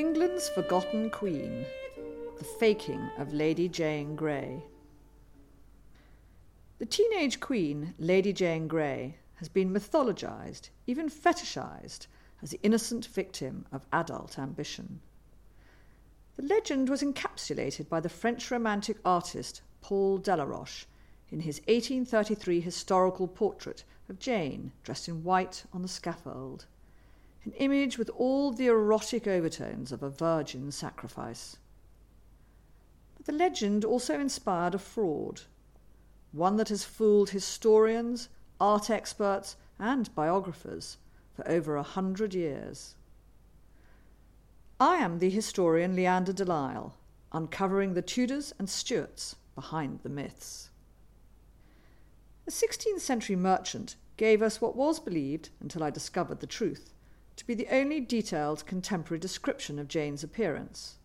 England's 0.00 0.48
Forgotten 0.48 1.10
Queen 1.10 1.66
The 2.38 2.44
Faking 2.58 3.10
of 3.18 3.34
Lady 3.34 3.68
Jane 3.68 4.16
Grey. 4.16 4.64
The 6.78 6.86
teenage 6.86 7.38
queen, 7.38 7.92
Lady 7.98 8.32
Jane 8.32 8.66
Grey, 8.66 9.18
has 9.34 9.50
been 9.50 9.74
mythologized, 9.74 10.70
even 10.86 11.10
fetishized, 11.10 12.06
as 12.40 12.48
the 12.48 12.60
innocent 12.62 13.04
victim 13.04 13.66
of 13.72 13.84
adult 13.92 14.38
ambition. 14.38 15.00
The 16.36 16.46
legend 16.46 16.88
was 16.88 17.02
encapsulated 17.02 17.90
by 17.90 18.00
the 18.00 18.08
French 18.08 18.50
romantic 18.50 18.96
artist 19.04 19.60
Paul 19.82 20.18
Delaroche 20.18 20.86
in 21.30 21.40
his 21.40 21.58
1833 21.68 22.62
historical 22.62 23.28
portrait 23.28 23.84
of 24.08 24.18
Jane 24.18 24.72
dressed 24.82 25.08
in 25.08 25.24
white 25.24 25.64
on 25.74 25.82
the 25.82 25.88
scaffold 25.88 26.64
an 27.44 27.52
image 27.52 27.96
with 27.96 28.10
all 28.10 28.52
the 28.52 28.66
erotic 28.66 29.26
overtones 29.26 29.92
of 29.92 30.02
a 30.02 30.10
virgin 30.10 30.70
sacrifice. 30.70 31.56
But 33.16 33.26
the 33.26 33.32
legend 33.32 33.84
also 33.84 34.20
inspired 34.20 34.74
a 34.74 34.78
fraud, 34.78 35.42
one 36.32 36.56
that 36.56 36.68
has 36.68 36.84
fooled 36.84 37.30
historians, 37.30 38.28
art 38.60 38.90
experts, 38.90 39.56
and 39.78 40.14
biographers 40.14 40.98
for 41.32 41.48
over 41.48 41.76
a 41.76 41.82
hundred 41.82 42.34
years. 42.34 42.94
I 44.78 44.96
am 44.96 45.18
the 45.18 45.30
historian 45.30 45.94
Leanda 45.94 46.32
de 46.32 46.44
Lisle, 46.44 46.94
uncovering 47.32 47.94
the 47.94 48.02
Tudors 48.02 48.52
and 48.58 48.68
Stuarts 48.68 49.36
behind 49.54 50.00
the 50.02 50.08
myths. 50.08 50.70
A 52.46 52.50
16th 52.50 53.00
century 53.00 53.36
merchant 53.36 53.96
gave 54.16 54.42
us 54.42 54.60
what 54.60 54.76
was 54.76 54.98
believed, 54.98 55.50
until 55.60 55.82
I 55.82 55.90
discovered 55.90 56.40
the 56.40 56.46
truth, 56.46 56.92
to 57.40 57.46
be 57.46 57.54
the 57.54 57.74
only 57.74 58.00
detailed 58.00 58.66
contemporary 58.66 59.18
description 59.18 59.78
of 59.78 59.88
Jane's 59.88 60.22
appearance. 60.22 60.98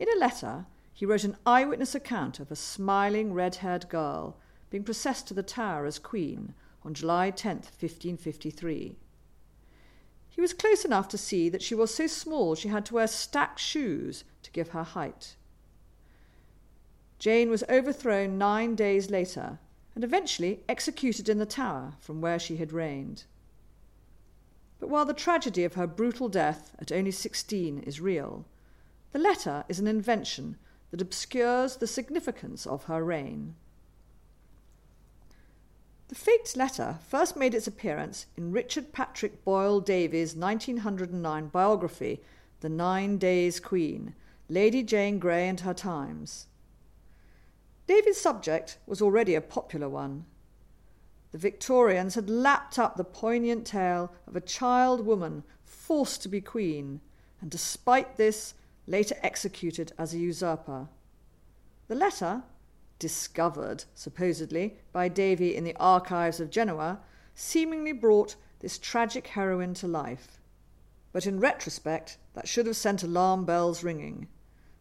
In 0.00 0.08
a 0.08 0.18
letter, 0.18 0.66
he 0.92 1.06
wrote 1.06 1.22
an 1.22 1.36
eyewitness 1.46 1.94
account 1.94 2.40
of 2.40 2.50
a 2.50 2.56
smiling 2.56 3.32
red 3.32 3.54
haired 3.56 3.88
girl 3.88 4.38
being 4.70 4.82
processed 4.82 5.28
to 5.28 5.34
the 5.34 5.44
Tower 5.44 5.86
as 5.86 6.00
Queen 6.00 6.52
on 6.82 6.94
July 6.94 7.30
10, 7.30 7.58
1553. 7.58 8.96
He 10.28 10.40
was 10.40 10.52
close 10.52 10.84
enough 10.84 11.06
to 11.10 11.16
see 11.16 11.48
that 11.48 11.62
she 11.62 11.76
was 11.76 11.94
so 11.94 12.08
small 12.08 12.56
she 12.56 12.66
had 12.66 12.84
to 12.86 12.94
wear 12.94 13.06
stacked 13.06 13.60
shoes 13.60 14.24
to 14.42 14.50
give 14.50 14.70
her 14.70 14.82
height. 14.82 15.36
Jane 17.20 17.50
was 17.50 17.62
overthrown 17.68 18.36
nine 18.36 18.74
days 18.74 19.10
later 19.10 19.60
and 19.94 20.02
eventually 20.02 20.64
executed 20.68 21.28
in 21.28 21.38
the 21.38 21.46
Tower 21.46 21.94
from 22.00 22.20
where 22.20 22.40
she 22.40 22.56
had 22.56 22.72
reigned. 22.72 23.26
But 24.78 24.88
while 24.88 25.04
the 25.04 25.14
tragedy 25.14 25.64
of 25.64 25.74
her 25.74 25.86
brutal 25.86 26.28
death 26.28 26.74
at 26.78 26.92
only 26.92 27.10
16 27.10 27.80
is 27.80 28.00
real, 28.00 28.44
the 29.12 29.18
letter 29.18 29.64
is 29.68 29.78
an 29.78 29.86
invention 29.86 30.58
that 30.90 31.00
obscures 31.00 31.76
the 31.76 31.86
significance 31.86 32.66
of 32.66 32.84
her 32.84 33.02
reign. 33.02 33.54
The 36.08 36.14
faked 36.14 36.56
letter 36.56 36.98
first 37.08 37.36
made 37.36 37.54
its 37.54 37.66
appearance 37.66 38.26
in 38.36 38.52
Richard 38.52 38.92
Patrick 38.92 39.44
Boyle 39.44 39.80
Davey's 39.80 40.36
1909 40.36 41.48
biography, 41.48 42.20
The 42.60 42.68
Nine 42.68 43.18
Days 43.18 43.58
Queen 43.58 44.14
Lady 44.48 44.84
Jane 44.84 45.18
Grey 45.18 45.48
and 45.48 45.58
Her 45.60 45.74
Times. 45.74 46.46
Davey's 47.88 48.20
subject 48.20 48.78
was 48.86 49.02
already 49.02 49.34
a 49.34 49.40
popular 49.40 49.88
one 49.88 50.26
the 51.36 51.50
Victorians 51.50 52.14
had 52.14 52.30
lapped 52.30 52.78
up 52.78 52.96
the 52.96 53.04
poignant 53.04 53.66
tale 53.66 54.10
of 54.26 54.36
a 54.36 54.40
child 54.40 55.04
woman 55.04 55.44
forced 55.62 56.22
to 56.22 56.30
be 56.30 56.40
queen, 56.40 56.98
and 57.42 57.50
despite 57.50 58.16
this, 58.16 58.54
later 58.86 59.14
executed 59.22 59.92
as 59.98 60.14
a 60.14 60.18
usurper. 60.18 60.88
The 61.88 61.94
letter, 61.94 62.42
discovered 62.98 63.84
supposedly 63.94 64.78
by 64.94 65.08
Davey 65.08 65.54
in 65.54 65.64
the 65.64 65.76
archives 65.78 66.40
of 66.40 66.48
Genoa, 66.48 67.00
seemingly 67.34 67.92
brought 67.92 68.36
this 68.60 68.78
tragic 68.78 69.26
heroine 69.26 69.74
to 69.74 69.86
life. 69.86 70.40
But 71.12 71.26
in 71.26 71.38
retrospect, 71.38 72.16
that 72.32 72.48
should 72.48 72.64
have 72.64 72.76
sent 72.76 73.02
alarm 73.02 73.44
bells 73.44 73.84
ringing, 73.84 74.28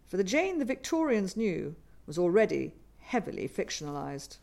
for 0.07 0.15
the 0.15 0.23
Jane 0.23 0.59
the 0.59 0.63
Victorians 0.63 1.35
knew 1.35 1.75
was 2.07 2.17
already 2.17 2.75
heavily 2.99 3.45
fictionalized. 3.45 4.37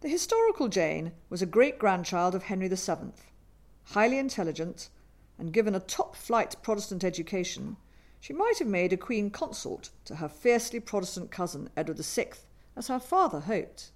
The 0.00 0.08
historical 0.08 0.68
Jane 0.68 1.12
was 1.28 1.42
a 1.42 1.46
great 1.46 1.78
grandchild 1.78 2.34
of 2.34 2.44
Henry 2.44 2.68
VII. 2.68 3.12
Highly 3.84 4.16
intelligent 4.16 4.88
and 5.38 5.52
given 5.52 5.74
a 5.74 5.80
top 5.80 6.16
flight 6.16 6.56
Protestant 6.62 7.04
education, 7.04 7.76
she 8.18 8.32
might 8.32 8.58
have 8.60 8.68
made 8.68 8.94
a 8.94 8.96
queen 8.96 9.30
consort 9.30 9.90
to 10.06 10.16
her 10.16 10.28
fiercely 10.28 10.80
Protestant 10.80 11.30
cousin 11.30 11.68
Edward 11.76 11.98
VI, 11.98 12.30
as 12.76 12.88
her 12.88 12.98
father 12.98 13.40
hoped. 13.40 13.92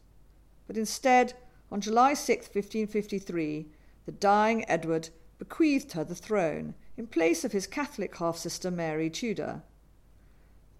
But 0.66 0.76
instead, 0.76 1.32
on 1.72 1.80
July 1.80 2.12
6, 2.12 2.48
1553, 2.48 3.66
the 4.04 4.12
dying 4.12 4.68
Edward 4.68 5.08
bequeathed 5.38 5.92
her 5.92 6.04
the 6.04 6.14
throne 6.14 6.74
in 6.98 7.06
place 7.06 7.44
of 7.44 7.52
his 7.52 7.66
Catholic 7.66 8.14
half 8.18 8.36
sister 8.36 8.70
Mary 8.70 9.08
Tudor. 9.08 9.62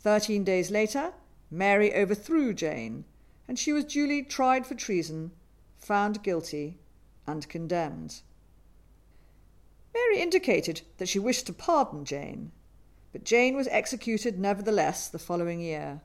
Thirteen 0.00 0.44
days 0.44 0.70
later, 0.70 1.14
Mary 1.50 1.94
overthrew 1.94 2.52
Jane 2.52 3.06
and 3.46 3.58
she 3.58 3.72
was 3.72 3.84
duly 3.84 4.22
tried 4.22 4.66
for 4.66 4.74
treason, 4.74 5.32
found 5.76 6.22
guilty, 6.22 6.78
and 7.26 7.48
condemned. 7.48 8.22
Mary 9.92 10.20
indicated 10.20 10.82
that 10.98 11.08
she 11.08 11.18
wished 11.18 11.46
to 11.46 11.52
pardon 11.52 12.04
Jane, 12.04 12.52
but 13.12 13.24
Jane 13.24 13.54
was 13.54 13.68
executed 13.68 14.38
nevertheless 14.38 15.08
the 15.08 15.18
following 15.18 15.60
year. 15.60 16.00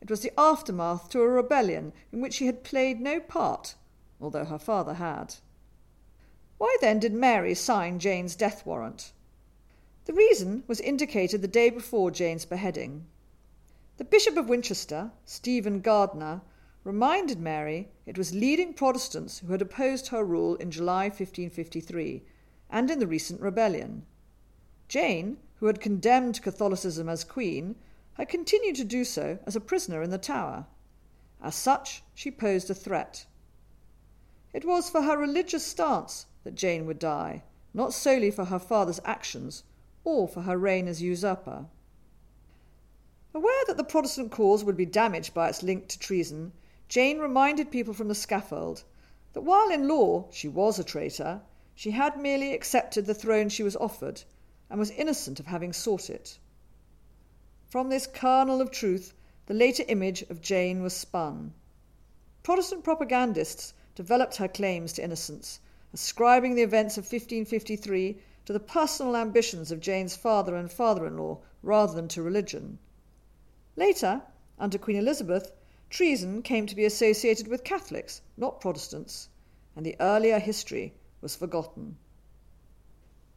It 0.00 0.10
was 0.10 0.20
the 0.20 0.38
aftermath 0.38 1.08
to 1.10 1.22
a 1.22 1.28
rebellion 1.28 1.92
in 2.12 2.20
which 2.20 2.34
she 2.34 2.46
had 2.46 2.64
played 2.64 3.00
no 3.00 3.20
part, 3.20 3.76
although 4.20 4.44
her 4.44 4.58
father 4.58 4.94
had. 4.94 5.36
Why 6.58 6.76
then 6.80 6.98
did 6.98 7.14
Mary 7.14 7.54
sign 7.54 7.98
Jane's 7.98 8.36
death 8.36 8.66
warrant? 8.66 9.12
The 10.04 10.12
reason 10.12 10.64
was 10.66 10.80
indicated 10.80 11.40
the 11.40 11.48
day 11.48 11.70
before 11.70 12.10
Jane's 12.10 12.44
beheading. 12.44 13.06
The 13.96 14.04
Bishop 14.04 14.36
of 14.36 14.48
Winchester, 14.48 15.12
Stephen 15.24 15.80
Gardiner, 15.80 16.42
reminded 16.84 17.40
Mary 17.40 17.88
it 18.04 18.18
was 18.18 18.34
leading 18.34 18.74
Protestants 18.74 19.38
who 19.38 19.52
had 19.52 19.62
opposed 19.62 20.08
her 20.08 20.22
rule 20.22 20.54
in 20.56 20.70
July 20.70 21.04
1553 21.04 22.22
and 22.68 22.90
in 22.90 22.98
the 22.98 23.06
recent 23.06 23.40
rebellion. 23.40 24.04
Jane, 24.86 25.38
who 25.56 25.66
had 25.66 25.80
condemned 25.80 26.42
Catholicism 26.42 27.08
as 27.08 27.24
queen, 27.24 27.74
had 28.14 28.28
continued 28.28 28.76
to 28.76 28.84
do 28.84 29.02
so 29.02 29.38
as 29.46 29.56
a 29.56 29.60
prisoner 29.60 30.02
in 30.02 30.10
the 30.10 30.18
Tower. 30.18 30.66
As 31.42 31.54
such, 31.54 32.02
she 32.14 32.30
posed 32.30 32.68
a 32.68 32.74
threat. 32.74 33.24
It 34.52 34.66
was 34.66 34.90
for 34.90 35.02
her 35.02 35.16
religious 35.16 35.64
stance 35.64 36.26
that 36.44 36.54
Jane 36.54 36.84
would 36.84 36.98
die, 36.98 37.44
not 37.72 37.94
solely 37.94 38.30
for 38.30 38.44
her 38.44 38.58
father's 38.58 39.00
actions 39.04 39.64
or 40.04 40.28
for 40.28 40.42
her 40.42 40.58
reign 40.58 40.86
as 40.86 41.00
usurper. 41.00 41.66
Aware 43.32 43.64
that 43.66 43.78
the 43.78 43.84
Protestant 43.84 44.30
cause 44.30 44.62
would 44.62 44.76
be 44.76 44.86
damaged 44.86 45.32
by 45.32 45.48
its 45.48 45.62
link 45.62 45.88
to 45.88 45.98
treason, 45.98 46.52
Jane 46.94 47.18
reminded 47.18 47.72
people 47.72 47.92
from 47.92 48.06
the 48.06 48.14
scaffold 48.14 48.84
that 49.32 49.40
while 49.40 49.68
in 49.68 49.88
law 49.88 50.28
she 50.30 50.46
was 50.46 50.78
a 50.78 50.84
traitor, 50.84 51.42
she 51.74 51.90
had 51.90 52.16
merely 52.16 52.54
accepted 52.54 53.04
the 53.04 53.14
throne 53.14 53.48
she 53.48 53.64
was 53.64 53.74
offered 53.74 54.22
and 54.70 54.78
was 54.78 54.92
innocent 54.92 55.40
of 55.40 55.46
having 55.46 55.72
sought 55.72 56.08
it. 56.08 56.38
From 57.66 57.88
this 57.88 58.06
kernel 58.06 58.60
of 58.60 58.70
truth, 58.70 59.12
the 59.46 59.54
later 59.54 59.82
image 59.88 60.22
of 60.30 60.40
Jane 60.40 60.82
was 60.82 60.94
spun. 60.96 61.52
Protestant 62.44 62.84
propagandists 62.84 63.74
developed 63.96 64.36
her 64.36 64.46
claims 64.46 64.92
to 64.92 65.02
innocence, 65.02 65.58
ascribing 65.92 66.54
the 66.54 66.62
events 66.62 66.96
of 66.96 67.02
1553 67.02 68.20
to 68.44 68.52
the 68.52 68.60
personal 68.60 69.16
ambitions 69.16 69.72
of 69.72 69.80
Jane's 69.80 70.14
father 70.14 70.54
and 70.54 70.70
father 70.70 71.08
in 71.08 71.16
law 71.16 71.40
rather 71.60 71.92
than 71.92 72.06
to 72.06 72.22
religion. 72.22 72.78
Later, 73.74 74.22
under 74.60 74.78
Queen 74.78 74.96
Elizabeth, 74.96 75.50
treason 75.90 76.42
came 76.42 76.66
to 76.66 76.74
be 76.74 76.84
associated 76.84 77.48
with 77.48 77.64
Catholics, 77.64 78.22
not 78.36 78.60
Protestants, 78.60 79.28
and 79.76 79.84
the 79.84 79.96
earlier 80.00 80.38
history 80.38 80.94
was 81.20 81.36
forgotten. 81.36 81.96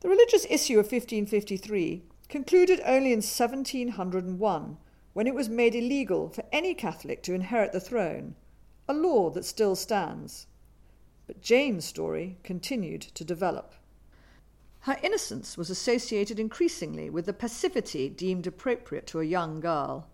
The 0.01 0.09
religious 0.09 0.45
issue 0.49 0.79
of 0.79 0.91
1553 0.91 2.03
concluded 2.29 2.81
only 2.85 3.11
in 3.11 3.17
1701 3.17 4.77
when 5.13 5.27
it 5.27 5.33
was 5.33 5.49
made 5.49 5.73
illegal 5.73 6.29
for 6.29 6.43
any 6.51 6.75
Catholic 6.75 7.23
to 7.23 7.33
inherit 7.33 7.71
the 7.71 7.79
throne, 7.79 8.35
a 8.87 8.93
law 8.93 9.29
that 9.31 9.45
still 9.45 9.75
stands. 9.75 10.45
But 11.25 11.41
Jane's 11.41 11.85
story 11.85 12.37
continued 12.43 13.01
to 13.01 13.25
develop. 13.25 13.73
Her 14.81 14.97
innocence 15.01 15.57
was 15.57 15.69
associated 15.69 16.39
increasingly 16.39 17.09
with 17.09 17.25
the 17.25 17.33
passivity 17.33 18.07
deemed 18.07 18.47
appropriate 18.47 19.07
to 19.07 19.19
a 19.19 19.25
young 19.25 19.59
girl. 19.59 20.07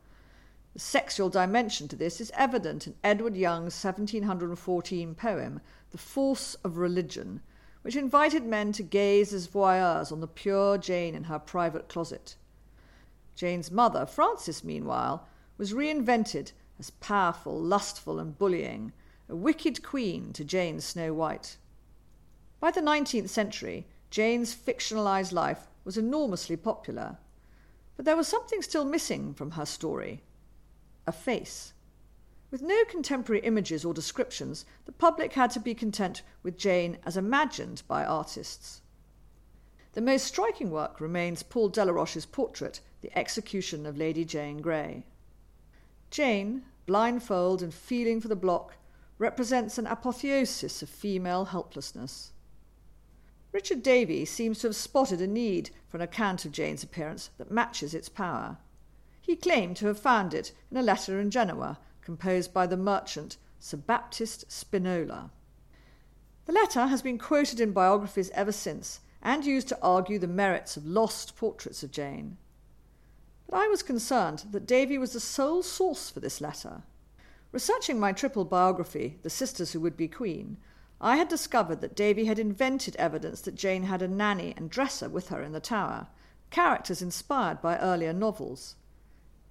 The 0.74 0.80
sexual 0.80 1.30
dimension 1.30 1.88
to 1.90 1.96
this 1.96 2.20
is 2.20 2.32
evident 2.34 2.88
in 2.88 2.96
Edward 3.04 3.36
Young's 3.36 3.76
1714 3.76 5.14
poem, 5.14 5.62
The 5.92 6.00
Force 6.00 6.56
of 6.64 6.78
Religion, 6.78 7.42
which 7.84 7.96
invited 7.96 8.44
men 8.44 8.72
to 8.72 8.82
gaze 8.82 9.36
as 9.36 9.48
voyeurs 9.48 10.12
on 10.12 10.20
the 10.20 10.28
pure 10.28 10.80
Jane 10.80 11.14
in 11.14 11.26
her 11.26 11.38
private 11.38 11.90
closet. 11.90 12.38
Jane's 13.36 13.70
mother, 13.70 14.08
Frances, 14.08 14.64
meanwhile, 14.64 15.28
was 15.60 15.74
reinvented 15.74 16.54
as 16.80 16.90
powerful, 16.90 17.62
lustful, 17.62 18.18
and 18.18 18.36
bullying, 18.36 18.94
a 19.30 19.36
wicked 19.36 19.84
queen 19.84 20.34
to 20.34 20.44
Jane's 20.44 20.86
Snow 20.86 21.14
White. 21.14 21.58
By 22.60 22.72
the 22.72 22.82
19th 22.82 23.30
century, 23.30 23.86
Jane's 24.10 24.56
fictionalized 24.56 25.34
life 25.34 25.68
was 25.84 26.00
enormously 26.00 26.58
popular, 26.58 27.20
but 27.96 28.06
there 28.06 28.18
was 28.18 28.28
something 28.28 28.64
still 28.64 28.86
missing 28.86 29.36
from 29.36 29.52
her 29.52 29.68
story 29.68 30.24
a 31.06 31.12
face. 31.12 31.74
With 32.52 32.62
no 32.62 32.84
contemporary 32.86 33.42
images 33.42 33.84
or 33.84 33.94
descriptions, 33.94 34.66
the 34.86 34.92
public 34.92 35.34
had 35.34 35.50
to 35.52 35.60
be 35.60 35.74
content 35.74 36.22
with 36.44 36.58
Jane 36.58 37.00
as 37.04 37.18
imagined 37.18 37.82
by 37.88 38.06
artists. 38.06 38.82
The 39.94 40.02
most 40.02 40.26
striking 40.26 40.70
work 40.70 41.00
remains 41.02 41.44
Paul 41.44 41.70
Delaroche's 41.70 42.26
portrait, 42.26 42.80
The 43.02 43.18
Execution 43.18 43.86
of 43.86 43.98
Lady 43.98 44.26
Jane 44.26 44.58
Grey. 44.58 45.06
Jane, 46.12 46.64
blindfold 46.86 47.64
and 47.64 47.74
feeling 47.74 48.22
for 48.22 48.28
the 48.28 48.36
block, 48.36 48.76
represents 49.18 49.78
an 49.78 49.88
apotheosis 49.88 50.82
of 50.82 50.90
female 50.90 51.46
helplessness. 51.46 52.34
Richard 53.52 53.84
Davey 53.84 54.26
seems 54.26 54.60
to 54.60 54.68
have 54.68 54.76
spotted 54.76 55.22
a 55.22 55.28
need 55.28 55.70
for 55.88 55.98
an 55.98 56.04
account 56.04 56.44
of 56.44 56.52
Jane's 56.52 56.84
appearance 56.84 57.30
that 57.38 57.52
matches 57.52 57.94
its 57.94 58.10
power. 58.10 58.58
He 59.24 59.38
claimed 59.38 59.78
to 59.78 59.88
have 59.88 59.98
found 59.98 60.34
it 60.34 60.52
in 60.70 60.76
a 60.76 60.82
letter 60.82 61.18
in 61.18 61.32
Genoa 61.32 61.80
composed 62.02 62.54
by 62.54 62.68
the 62.68 62.76
merchant 62.76 63.38
Sir 63.58 63.78
Baptist 63.78 64.52
Spinola. 64.52 65.32
The 66.44 66.52
letter 66.52 66.88
has 66.88 67.02
been 67.02 67.18
quoted 67.18 67.62
in 67.62 67.72
biographies 67.72 68.32
ever 68.32 68.52
since 68.52 69.00
and 69.22 69.46
used 69.46 69.70
to 69.70 69.82
argue 69.82 70.20
the 70.20 70.28
merits 70.28 70.76
of 70.76 70.86
lost 70.86 71.38
portraits 71.38 71.84
of 71.84 71.92
Jane. 71.92 72.36
But 73.48 73.60
I 73.60 73.70
was 73.70 73.82
concerned 73.82 74.44
that 74.52 74.66
Davey 74.66 74.98
was 74.98 75.14
the 75.14 75.22
sole 75.22 75.64
source 75.64 76.10
for 76.10 76.20
this 76.20 76.42
letter. 76.42 76.84
Researching 77.54 77.98
my 77.98 78.12
triple 78.12 78.44
biography, 78.44 79.20
The 79.22 79.30
Sisters 79.30 79.72
Who 79.72 79.80
Would 79.80 79.96
Be 79.96 80.10
Queen, 80.10 80.58
I 81.00 81.16
had 81.16 81.30
discovered 81.30 81.80
that 81.80 81.96
Davey 81.96 82.26
had 82.26 82.40
invented 82.40 82.98
evidence 82.98 83.40
that 83.40 83.56
Jane 83.56 83.84
had 83.84 84.02
a 84.02 84.08
nanny 84.10 84.54
and 84.58 84.70
dresser 84.70 85.08
with 85.08 85.30
her 85.30 85.42
in 85.42 85.54
the 85.54 85.62
tower, 85.62 86.08
characters 86.50 87.02
inspired 87.02 87.62
by 87.62 87.78
earlier 87.78 88.12
novels. 88.12 88.76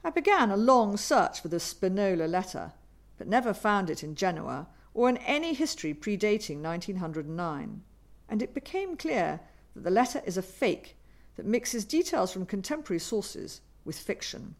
I 0.04 0.10
began 0.10 0.50
a 0.50 0.56
long 0.56 0.96
search 0.96 1.40
for 1.40 1.46
the 1.46 1.60
Spinola 1.60 2.26
letter, 2.26 2.72
but 3.18 3.28
never 3.28 3.54
found 3.54 3.88
it 3.88 4.02
in 4.02 4.16
Genoa 4.16 4.66
or 4.94 5.08
in 5.08 5.16
any 5.18 5.54
history 5.54 5.94
predating 5.94 6.60
1909, 6.60 7.82
and 8.28 8.42
it 8.42 8.52
became 8.52 8.96
clear 8.96 9.40
that 9.74 9.84
the 9.84 9.90
letter 9.90 10.20
is 10.26 10.36
a 10.36 10.42
fake 10.42 10.96
that 11.36 11.46
mixes 11.46 11.84
details 11.84 12.32
from 12.32 12.46
contemporary 12.46 12.98
sources 12.98 13.60
with 13.84 13.96
fiction. 13.96 14.56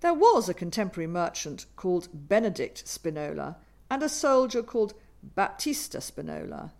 There 0.00 0.14
was 0.14 0.48
a 0.48 0.54
contemporary 0.54 1.06
merchant 1.06 1.66
called 1.76 2.08
Benedict 2.14 2.88
Spinola 2.88 3.58
and 3.90 4.02
a 4.02 4.08
soldier 4.08 4.62
called 4.62 4.94
Baptista 5.22 6.00
Spinola. 6.00 6.72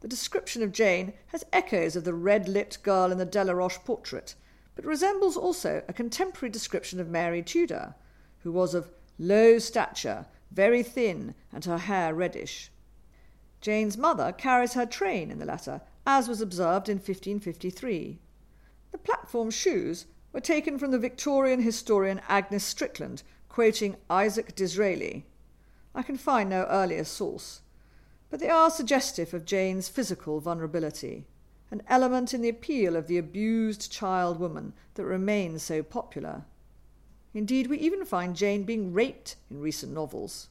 The 0.00 0.08
description 0.08 0.62
of 0.62 0.70
Jane 0.70 1.14
has 1.28 1.46
echoes 1.50 1.96
of 1.96 2.04
the 2.04 2.12
red 2.12 2.46
lipped 2.46 2.82
girl 2.82 3.10
in 3.10 3.16
the 3.16 3.24
Delaroche 3.24 3.82
portrait 3.86 4.34
but 4.74 4.84
resembles 4.84 5.36
also 5.36 5.82
a 5.88 5.92
contemporary 5.92 6.50
description 6.50 7.00
of 7.00 7.08
Mary 7.08 7.42
Tudor, 7.42 7.94
who 8.42 8.52
was 8.52 8.74
of 8.74 8.90
low 9.18 9.58
stature, 9.58 10.26
very 10.50 10.82
thin, 10.82 11.34
and 11.52 11.64
her 11.64 11.78
hair 11.78 12.14
reddish. 12.14 12.70
Jane's 13.60 13.96
mother 13.96 14.32
carries 14.32 14.74
her 14.74 14.86
train 14.86 15.30
in 15.30 15.38
the 15.38 15.46
letter, 15.46 15.80
as 16.06 16.28
was 16.28 16.40
observed 16.40 16.88
in 16.88 16.96
1553. 16.96 18.18
The 18.92 18.98
platform 18.98 19.50
shoes 19.50 20.06
were 20.32 20.40
taken 20.40 20.78
from 20.78 20.90
the 20.90 20.98
Victorian 20.98 21.62
historian 21.62 22.20
Agnes 22.28 22.64
Strickland, 22.64 23.22
quoting 23.48 23.96
Isaac 24.10 24.54
Disraeli. 24.54 25.26
I 25.94 26.02
can 26.02 26.16
find 26.16 26.50
no 26.50 26.64
earlier 26.64 27.04
source, 27.04 27.62
but 28.28 28.40
they 28.40 28.50
are 28.50 28.70
suggestive 28.70 29.32
of 29.32 29.44
Jane's 29.44 29.88
physical 29.88 30.40
vulnerability 30.40 31.26
an 31.70 31.82
element 31.88 32.34
in 32.34 32.40
the 32.40 32.48
appeal 32.48 32.96
of 32.96 33.06
the 33.06 33.18
abused 33.18 33.90
child 33.90 34.38
woman 34.38 34.72
that 34.94 35.04
remains 35.04 35.62
so 35.62 35.82
popular. 35.82 36.44
Indeed, 37.32 37.66
we 37.66 37.78
even 37.78 38.04
find 38.04 38.36
Jane 38.36 38.62
being 38.62 38.92
raped 38.92 39.36
in 39.50 39.60
recent 39.60 39.92
novels. 39.92 40.48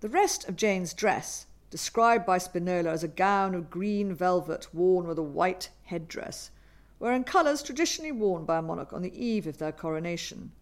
The 0.00 0.08
rest 0.08 0.48
of 0.48 0.56
Jane's 0.56 0.94
dress, 0.94 1.46
described 1.70 2.24
by 2.24 2.38
Spinola 2.38 2.90
as 2.90 3.02
a 3.02 3.08
gown 3.08 3.54
of 3.54 3.70
green 3.70 4.14
velvet 4.14 4.72
worn 4.72 5.06
with 5.08 5.18
a 5.18 5.22
white 5.22 5.70
headdress, 5.84 6.50
were 6.98 7.12
in 7.12 7.24
colours 7.24 7.62
traditionally 7.62 8.12
worn 8.12 8.44
by 8.44 8.58
a 8.58 8.62
monarch 8.62 8.92
on 8.92 9.02
the 9.02 9.24
eve 9.24 9.46
of 9.46 9.58
their 9.58 9.72
coronation. 9.72 10.52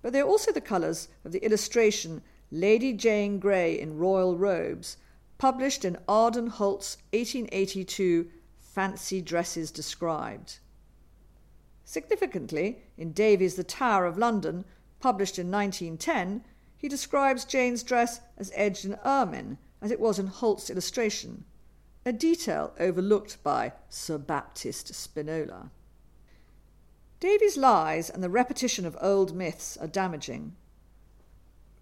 But 0.00 0.12
they 0.12 0.20
are 0.20 0.28
also 0.28 0.50
the 0.50 0.60
colours 0.60 1.08
of 1.24 1.32
the 1.32 1.44
illustration 1.44 2.22
Lady 2.50 2.92
Jane 2.92 3.38
Grey 3.38 3.78
in 3.78 3.98
Royal 3.98 4.36
Robes, 4.36 4.96
published 5.38 5.84
in 5.84 5.98
Ardern 6.08 6.48
Holt's 6.48 6.96
1882 7.12 8.30
fancy 8.72 9.20
dresses 9.20 9.70
described. 9.70 10.58
Significantly, 11.84 12.78
in 12.96 13.12
Davey's 13.12 13.56
The 13.56 13.64
Tower 13.64 14.06
of 14.06 14.16
London, 14.16 14.64
published 14.98 15.38
in 15.38 15.50
1910, 15.50 16.44
he 16.78 16.88
describes 16.88 17.44
Jane's 17.44 17.82
dress 17.82 18.20
as 18.38 18.50
edged 18.54 18.84
in 18.84 18.98
ermine, 19.04 19.58
as 19.82 19.90
it 19.90 20.00
was 20.00 20.18
in 20.18 20.26
Holt's 20.28 20.70
illustration, 20.70 21.44
a 22.06 22.12
detail 22.12 22.72
overlooked 22.78 23.42
by 23.42 23.72
Sir 23.90 24.16
Baptist 24.16 24.94
Spinola. 24.94 25.70
Davey's 27.20 27.56
lies 27.56 28.08
and 28.08 28.22
the 28.22 28.30
repetition 28.30 28.86
of 28.86 28.96
old 29.00 29.34
myths 29.34 29.76
are 29.76 29.86
damaging. 29.86 30.56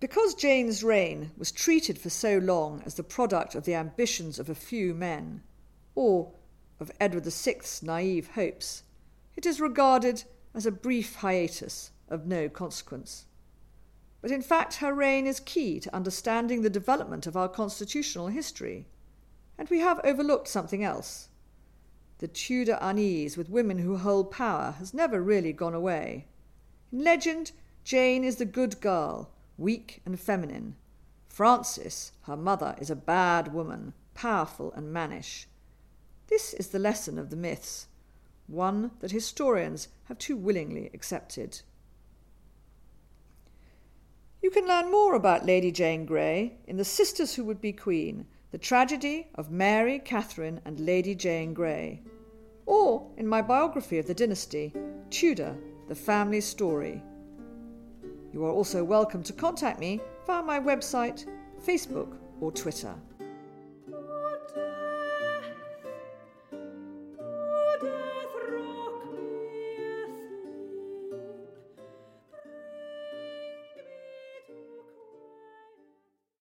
Because 0.01 0.35
Jane's 0.35 0.83
reign 0.83 1.31
was 1.37 1.53
treated 1.53 1.99
for 1.99 2.11
so 2.11 2.39
long 2.39 2.83
as 2.85 2.95
the 2.95 3.03
product 3.03 3.55
of 3.55 3.65
the 3.65 3.75
ambitions 3.75 4.39
of 4.39 4.51
a 4.51 4.55
few 4.55 4.93
men, 4.93 5.43
or 5.95 6.33
of 6.81 6.91
Edward 6.99 7.25
VI's 7.25 7.83
naive 7.83 8.29
hopes, 8.29 8.83
it 9.37 9.47
is 9.47 9.61
regarded 9.61 10.25
as 10.55 10.67
a 10.67 10.73
brief 10.73 11.17
hiatus 11.17 11.93
of 12.09 12.27
no 12.27 12.49
consequence. 12.49 13.27
But 14.21 14.31
in 14.31 14.43
fact, 14.43 14.77
her 14.77 14.93
reign 14.93 15.27
is 15.27 15.41
key 15.41 15.81
to 15.81 15.95
understanding 15.95 16.63
the 16.63 16.71
development 16.71 17.27
of 17.27 17.37
our 17.37 17.49
constitutional 17.49 18.29
history. 18.29 18.87
And 19.57 19.69
we 19.69 19.81
have 19.81 20.01
overlooked 20.05 20.49
something 20.49 20.85
else. 20.85 21.29
The 22.19 22.29
Tudor 22.29 22.79
unease 22.83 23.37
with 23.37 23.49
women 23.49 23.79
who 23.79 23.97
hold 23.97 24.31
power 24.31 24.75
has 24.79 24.93
never 24.93 25.23
really 25.23 25.53
gone 25.53 25.75
away. 25.75 26.27
In 26.93 27.03
legend, 27.05 27.53
Jane 27.83 28.25
is 28.25 28.37
the 28.37 28.45
good 28.45 28.81
girl, 28.81 29.31
weak 29.57 30.03
and 30.05 30.21
feminine. 30.21 30.77
Frances, 31.29 32.13
her 32.23 32.37
mother, 32.37 32.75
is 32.79 32.91
a 32.91 32.97
bad 32.97 33.55
woman, 33.55 33.95
powerful 34.13 34.73
and 34.73 34.93
mannish. 34.93 35.47
This 36.31 36.55
is 36.55 36.69
the 36.69 36.79
lesson 36.79 37.19
of 37.19 37.31
the 37.31 37.37
myths, 37.37 37.89
one 38.47 38.93
that 39.01 39.11
historians 39.11 39.89
have 40.05 40.17
too 40.17 40.37
willingly 40.37 40.89
accepted. 40.95 41.63
You 44.41 44.51
can 44.53 44.65
learn 44.65 44.93
more 44.93 45.15
about 45.15 45.45
Lady 45.45 45.73
Jane 45.73 46.07
Grey 46.07 46.57
in 46.69 46.77
The 46.77 46.85
Sisters 46.85 47.35
Who 47.35 47.43
Would 47.47 47.61
Be 47.61 47.73
Queen, 47.73 48.27
the 48.53 48.59
tragedy 48.59 49.27
of 49.35 49.51
Mary, 49.51 49.99
Catherine, 49.99 50.61
and 50.65 50.79
Lady 50.79 51.17
Jane 51.17 51.53
Grey, 51.53 52.01
or 52.65 53.11
in 53.17 53.27
my 53.27 53.43
biography 53.43 53.99
of 53.99 54.07
the 54.07 54.15
dynasty, 54.15 54.73
Tudor, 55.11 55.57
the 55.89 55.97
family 55.97 56.41
story. 56.41 57.03
You 58.33 58.45
are 58.45 58.53
also 58.53 58.85
welcome 58.85 59.25
to 59.25 59.33
contact 59.33 59.81
me 59.81 60.01
via 60.29 60.45
my 60.45 60.61
website, 60.61 61.27
Facebook, 61.61 62.17
or 62.41 62.53
Twitter. 62.53 62.95